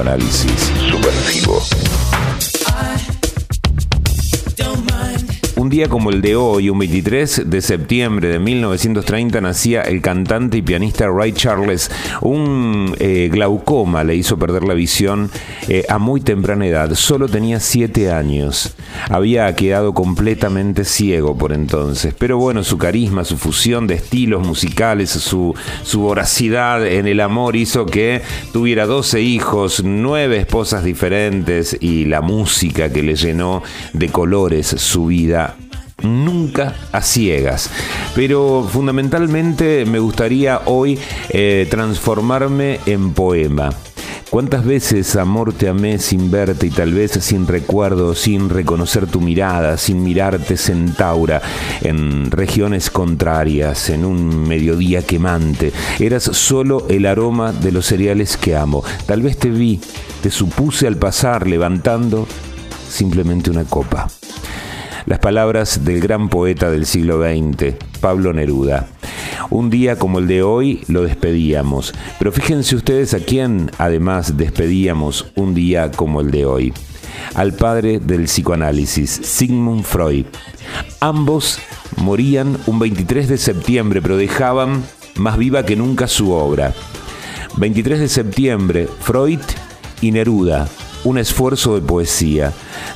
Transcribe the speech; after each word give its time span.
psicoanálisis 0.00 0.72
subversivo. 0.88 1.69
Un 5.60 5.68
día 5.68 5.90
como 5.90 6.08
el 6.08 6.22
de 6.22 6.36
hoy, 6.36 6.70
un 6.70 6.78
23 6.78 7.42
de 7.44 7.60
septiembre 7.60 8.28
de 8.28 8.38
1930, 8.38 9.42
nacía 9.42 9.82
el 9.82 10.00
cantante 10.00 10.56
y 10.56 10.62
pianista 10.62 11.06
Ray 11.06 11.32
Charles. 11.32 11.90
Un 12.22 12.96
eh, 12.98 13.28
glaucoma 13.30 14.02
le 14.02 14.16
hizo 14.16 14.38
perder 14.38 14.62
la 14.62 14.72
visión 14.72 15.30
eh, 15.68 15.84
a 15.90 15.98
muy 15.98 16.22
temprana 16.22 16.66
edad. 16.66 16.94
Solo 16.94 17.28
tenía 17.28 17.60
7 17.60 18.10
años. 18.10 18.74
Había 19.10 19.54
quedado 19.54 19.92
completamente 19.92 20.86
ciego 20.86 21.36
por 21.36 21.52
entonces. 21.52 22.14
Pero 22.16 22.38
bueno, 22.38 22.64
su 22.64 22.78
carisma, 22.78 23.26
su 23.26 23.36
fusión 23.36 23.86
de 23.86 23.96
estilos 23.96 24.46
musicales, 24.46 25.10
su, 25.10 25.54
su 25.82 26.00
voracidad 26.00 26.86
en 26.86 27.06
el 27.06 27.20
amor 27.20 27.54
hizo 27.54 27.84
que 27.84 28.22
tuviera 28.54 28.86
12 28.86 29.20
hijos, 29.20 29.82
9 29.84 30.38
esposas 30.38 30.84
diferentes 30.84 31.76
y 31.78 32.06
la 32.06 32.22
música 32.22 32.90
que 32.90 33.02
le 33.02 33.14
llenó 33.14 33.62
de 33.92 34.08
colores 34.08 34.68
su 34.68 35.04
vida 35.04 35.49
nunca 36.02 36.74
a 36.92 37.02
ciegas. 37.02 37.70
Pero 38.14 38.66
fundamentalmente 38.70 39.84
me 39.86 39.98
gustaría 39.98 40.62
hoy 40.66 40.98
eh, 41.30 41.66
transformarme 41.70 42.80
en 42.86 43.12
poema. 43.12 43.70
¿Cuántas 44.30 44.64
veces, 44.64 45.16
amor, 45.16 45.52
te 45.52 45.68
amé 45.68 45.98
sin 45.98 46.30
verte 46.30 46.68
y 46.68 46.70
tal 46.70 46.94
vez 46.94 47.10
sin 47.10 47.48
recuerdo, 47.48 48.14
sin 48.14 48.48
reconocer 48.48 49.08
tu 49.08 49.20
mirada, 49.20 49.76
sin 49.76 50.04
mirarte 50.04 50.56
centaura, 50.56 51.42
en 51.80 52.30
regiones 52.30 52.90
contrarias, 52.90 53.90
en 53.90 54.04
un 54.04 54.46
mediodía 54.46 55.02
quemante? 55.02 55.72
Eras 55.98 56.22
solo 56.22 56.86
el 56.88 57.06
aroma 57.06 57.52
de 57.52 57.72
los 57.72 57.86
cereales 57.86 58.36
que 58.36 58.54
amo. 58.54 58.84
Tal 59.04 59.20
vez 59.20 59.36
te 59.36 59.50
vi, 59.50 59.80
te 60.22 60.30
supuse 60.30 60.86
al 60.86 60.96
pasar 60.96 61.48
levantando 61.48 62.28
simplemente 62.88 63.50
una 63.50 63.64
copa 63.64 64.06
las 65.06 65.18
palabras 65.18 65.84
del 65.84 66.00
gran 66.00 66.28
poeta 66.28 66.70
del 66.70 66.86
siglo 66.86 67.22
XX, 67.22 67.74
Pablo 68.00 68.32
Neruda. 68.32 68.86
Un 69.50 69.70
día 69.70 69.96
como 69.96 70.18
el 70.18 70.26
de 70.26 70.42
hoy 70.42 70.82
lo 70.88 71.02
despedíamos, 71.02 71.94
pero 72.18 72.32
fíjense 72.32 72.76
ustedes 72.76 73.14
a 73.14 73.20
quién 73.20 73.70
además 73.78 74.36
despedíamos 74.36 75.32
un 75.34 75.54
día 75.54 75.90
como 75.90 76.20
el 76.20 76.30
de 76.30 76.46
hoy. 76.46 76.72
Al 77.34 77.52
padre 77.52 77.98
del 78.00 78.24
psicoanálisis, 78.24 79.10
Sigmund 79.10 79.84
Freud. 79.84 80.26
Ambos 81.00 81.58
morían 81.96 82.56
un 82.66 82.78
23 82.78 83.28
de 83.28 83.38
septiembre, 83.38 84.00
pero 84.00 84.16
dejaban 84.16 84.84
más 85.16 85.36
viva 85.36 85.64
que 85.64 85.76
nunca 85.76 86.06
su 86.06 86.32
obra. 86.32 86.72
23 87.56 88.00
de 88.00 88.08
septiembre, 88.08 88.88
Freud 89.00 89.40
y 90.00 90.12
Neruda, 90.12 90.68
un 91.04 91.18
esfuerzo 91.18 91.74
de 91.74 91.86
poesía. 91.86 92.52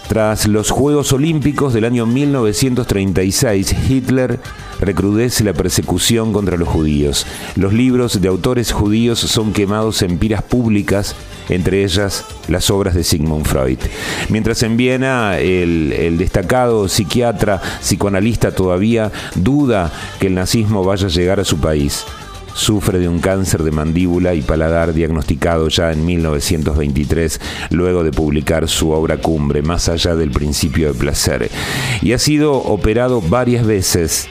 Tras 0.08 0.47
los 0.47 0.70
Juegos 0.70 1.12
Olímpicos 1.12 1.72
del 1.72 1.84
año 1.84 2.06
1936, 2.06 3.74
Hitler 3.88 4.41
recrudece 4.80 5.44
la 5.44 5.52
persecución 5.52 6.32
contra 6.32 6.56
los 6.56 6.69
judíos. 6.69 7.27
Los 7.56 7.72
libros 7.72 8.20
de 8.20 8.28
autores 8.28 8.72
judíos 8.72 9.19
son 9.19 9.52
quemados 9.52 10.02
en 10.02 10.19
piras 10.19 10.42
públicas, 10.42 11.14
entre 11.48 11.84
ellas 11.84 12.25
las 12.48 12.70
obras 12.70 12.94
de 12.94 13.05
Sigmund 13.05 13.47
Freud. 13.47 13.78
Mientras 14.28 14.62
en 14.62 14.77
Viena 14.77 15.38
el, 15.38 16.16
destacado 16.19 16.88
psiquiatra, 16.88 17.60
psicoanalista 17.80 18.52
todavía 18.52 19.10
duda 19.34 19.92
que 20.19 20.27
el 20.27 20.34
nazismo 20.34 20.84
vaya 20.84 21.06
a 21.06 21.10
llegar 21.10 21.41
a 21.41 21.44
su 21.44 21.58
país 21.58 22.05
sufre 22.55 22.98
de 22.98 23.08
un 23.08 23.19
cáncer 23.19 23.62
de 23.62 23.70
mandíbula 23.70 24.34
y 24.34 24.42
paladar 24.42 24.94
diagnosticado 24.94 25.69
ya 25.69 25.92
en 25.92 26.04
1923, 26.06 27.41
luego 27.70 28.03
de 28.04 28.12
publicar 28.12 28.69
su 28.69 28.91
obra 28.91 29.19
cumbre, 29.19 29.62
Más 29.62 29.88
allá 29.88 30.15
del 30.15 30.31
principio 30.31 30.93
de 30.93 30.98
placer. 30.98 31.50
Y 32.00 32.12
ha 32.12 32.19
sido 32.19 32.54
operado 32.54 33.20
varias 33.20 33.66
veces, 33.66 34.28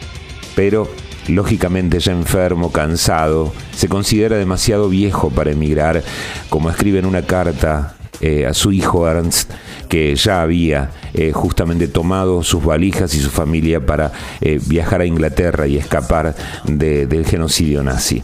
pero 0.56 0.90
lógicamente 1.28 2.00
ya 2.00 2.12
enfermo, 2.12 2.72
cansado, 2.72 3.54
se 3.76 3.88
considera 3.88 4.38
demasiado 4.38 4.90
viejo 4.90 5.30
para 5.30 5.52
emigrar, 5.52 6.04
como 6.50 6.70
escribe 6.70 7.00
en 7.00 7.06
una 7.06 7.24
carta 7.24 7.96
eh, 8.22 8.46
a 8.46 8.54
su 8.54 8.72
hijo 8.72 9.08
Ernst, 9.08 9.52
que 9.94 10.16
ya 10.16 10.42
había 10.42 10.90
eh, 11.14 11.32
justamente 11.34 11.88
tomado 11.88 12.42
sus 12.42 12.66
valijas 12.66 13.14
y 13.14 13.20
su 13.20 13.30
familia 13.30 13.86
para 13.86 14.12
eh, 14.42 14.60
viajar 14.66 15.02
a 15.02 15.06
Inglaterra 15.06 15.68
y 15.68 15.78
escapar 15.78 16.36
del 16.66 17.28
genocidio 17.28 17.84
nazi. 17.84 18.24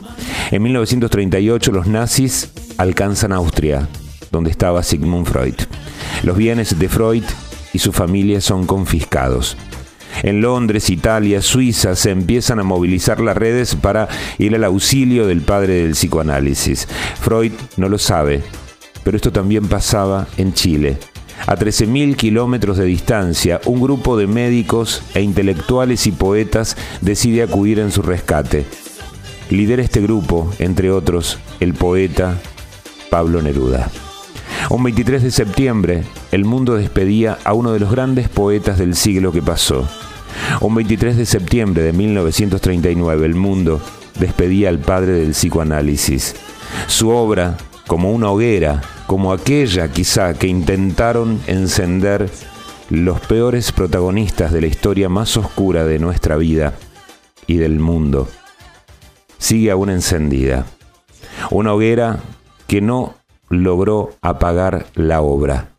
En 0.49 0.63
1938 0.63 1.71
los 1.71 1.85
nazis 1.85 2.49
alcanzan 2.79 3.33
Austria, 3.33 3.87
donde 4.31 4.49
estaba 4.49 4.81
Sigmund 4.81 5.27
Freud. 5.27 5.53
Los 6.23 6.35
bienes 6.37 6.79
de 6.79 6.89
Freud 6.89 7.23
y 7.71 7.77
su 7.77 7.91
familia 7.91 8.41
son 8.41 8.65
confiscados. 8.65 9.55
En 10.23 10.41
Londres, 10.41 10.89
Italia, 10.89 11.39
Suiza 11.43 11.95
se 11.95 12.09
empiezan 12.09 12.57
a 12.57 12.63
movilizar 12.63 13.19
las 13.19 13.37
redes 13.37 13.75
para 13.75 14.07
ir 14.39 14.55
al 14.55 14.63
auxilio 14.63 15.27
del 15.27 15.41
padre 15.41 15.83
del 15.83 15.91
psicoanálisis. 15.91 16.87
Freud 17.21 17.51
no 17.77 17.89
lo 17.89 17.99
sabe, 17.99 18.41
pero 19.03 19.17
esto 19.17 19.31
también 19.31 19.67
pasaba 19.67 20.25
en 20.35 20.55
Chile. 20.55 20.97
A 21.47 21.55
13.000 21.55 22.15
kilómetros 22.15 22.77
de 22.77 22.85
distancia, 22.85 23.61
un 23.65 23.81
grupo 23.81 24.17
de 24.17 24.27
médicos 24.27 25.01
e 25.13 25.21
intelectuales 25.21 26.05
y 26.07 26.11
poetas 26.11 26.75
decide 27.01 27.43
acudir 27.43 27.79
en 27.79 27.91
su 27.91 28.01
rescate. 28.01 28.65
Lidera 29.49 29.81
este 29.81 30.01
grupo, 30.01 30.51
entre 30.59 30.91
otros, 30.91 31.39
el 31.59 31.73
poeta 31.73 32.37
Pablo 33.09 33.41
Neruda. 33.41 33.89
Un 34.69 34.83
23 34.83 35.23
de 35.23 35.31
septiembre, 35.31 36.03
el 36.31 36.45
mundo 36.45 36.75
despedía 36.75 37.39
a 37.43 37.53
uno 37.53 37.71
de 37.71 37.79
los 37.79 37.91
grandes 37.91 38.29
poetas 38.29 38.77
del 38.77 38.95
siglo 38.95 39.31
que 39.31 39.41
pasó. 39.41 39.87
Un 40.61 40.75
23 40.75 41.17
de 41.17 41.25
septiembre 41.25 41.81
de 41.81 41.93
1939, 41.93 43.25
el 43.25 43.35
mundo 43.35 43.81
despedía 44.19 44.69
al 44.69 44.79
padre 44.79 45.13
del 45.13 45.31
psicoanálisis. 45.31 46.35
Su 46.87 47.09
obra, 47.09 47.57
como 47.87 48.11
una 48.11 48.29
hoguera, 48.29 48.81
como 49.09 49.33
aquella 49.33 49.91
quizá 49.91 50.35
que 50.35 50.45
intentaron 50.45 51.41
encender 51.47 52.29
los 52.91 53.19
peores 53.21 53.71
protagonistas 53.71 54.53
de 54.53 54.61
la 54.61 54.67
historia 54.67 55.09
más 55.09 55.35
oscura 55.35 55.83
de 55.83 55.97
nuestra 55.97 56.37
vida 56.37 56.75
y 57.47 57.57
del 57.57 57.79
mundo, 57.79 58.27
sigue 59.39 59.71
aún 59.71 59.89
encendida. 59.89 60.67
Una 61.49 61.73
hoguera 61.73 62.19
que 62.67 62.81
no 62.81 63.15
logró 63.49 64.11
apagar 64.21 64.85
la 64.93 65.21
obra. 65.21 65.69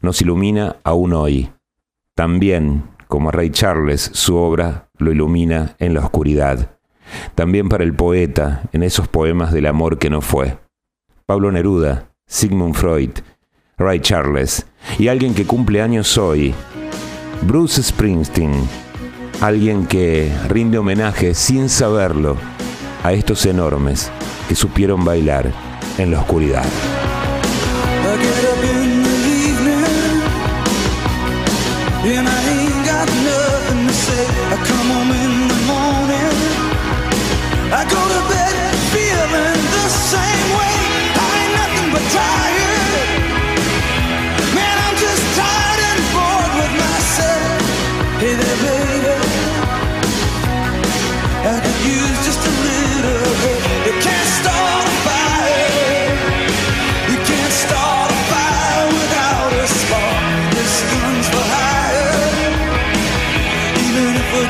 Nos 0.00 0.20
ilumina 0.20 0.74
aún 0.82 1.12
hoy. 1.12 1.52
También, 2.16 2.82
como 3.06 3.30
Ray 3.30 3.50
Charles, 3.50 4.10
su 4.12 4.34
obra 4.34 4.88
lo 4.98 5.12
ilumina 5.12 5.76
en 5.78 5.94
la 5.94 6.00
oscuridad. 6.00 6.78
También 7.36 7.68
para 7.68 7.84
el 7.84 7.94
poeta, 7.94 8.62
en 8.72 8.82
esos 8.82 9.06
poemas 9.06 9.52
del 9.52 9.66
amor 9.66 9.98
que 9.98 10.10
no 10.10 10.20
fue. 10.20 10.58
Pablo 11.26 11.52
Neruda, 11.52 12.11
Sigmund 12.26 12.74
Freud, 12.74 13.10
Ray 13.78 14.00
Charles 14.00 14.66
y 14.98 15.08
alguien 15.08 15.34
que 15.34 15.46
cumple 15.46 15.82
años 15.82 16.16
hoy, 16.18 16.54
Bruce 17.42 17.82
Springsteen, 17.82 18.52
alguien 19.40 19.86
que 19.86 20.32
rinde 20.48 20.78
homenaje 20.78 21.34
sin 21.34 21.68
saberlo 21.68 22.36
a 23.02 23.12
estos 23.12 23.44
enormes 23.46 24.10
que 24.48 24.54
supieron 24.54 25.04
bailar 25.04 25.52
en 25.98 26.10
la 26.10 26.20
oscuridad. 26.20 26.64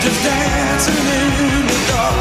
just 0.02 0.24
dancing 0.24 0.98
in 0.98 1.66
the 1.70 1.78
dark. 1.86 2.16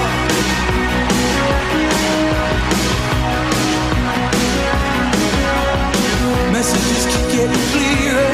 Messages 6.54 7.04
keep 7.10 7.26
getting 7.34 7.64
clearer. 7.74 8.34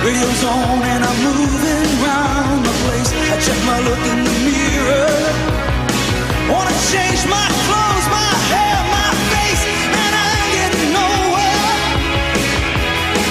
Radio's 0.00 0.44
on 0.44 0.80
and 0.88 1.04
I'm 1.04 1.18
the 2.64 2.74
place. 2.84 3.12
I 3.12 3.36
check 3.44 3.60
my 3.68 3.78
look 3.84 4.02
in 4.12 4.24
the 4.24 4.36
mirror. 4.48 5.12
Wanna 6.48 6.72
change 6.88 7.20
my 7.28 7.48
clothes, 7.68 8.06
my 8.08 8.32
hair, 8.48 8.78
my 8.88 9.10
face, 9.32 9.64
and 10.02 10.12
I'm 10.24 10.44
getting 10.56 10.90
nowhere. 10.96 11.76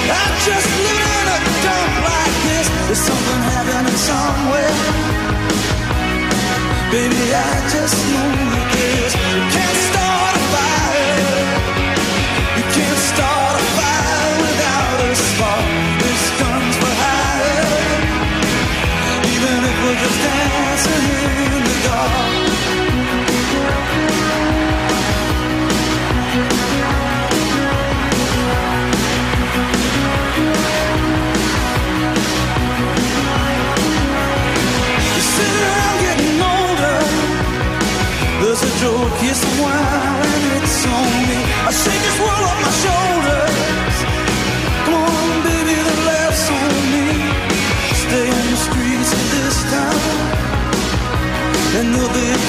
I 0.06 0.26
just 0.46 0.70
in 0.86 1.26
a 1.34 1.40
dump 1.66 1.94
like 2.06 2.36
this. 2.46 2.68
There's 2.86 3.02
something 3.10 3.47
somewhere. 3.98 4.74
Baby, 6.92 7.34
I 7.34 7.70
just 7.74 7.98
know 8.12 8.67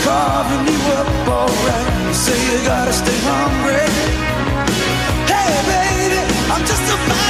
carving 0.08 0.64
you 0.72 0.80
up 0.98 1.28
alright. 1.28 1.86
You 2.06 2.14
say 2.14 2.38
you 2.48 2.58
gotta 2.64 2.92
stay 2.92 3.18
hungry. 3.30 3.86
Hey, 5.32 5.52
baby, 5.68 6.20
I'm 6.52 6.64
just 6.70 6.86
about. 6.94 7.27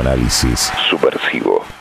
Análisis 0.00 0.72
subversivo. 0.88 1.79